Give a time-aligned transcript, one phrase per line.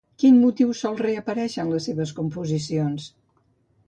[0.21, 3.07] Quin motiu sol reaparèixer en les seves composicions?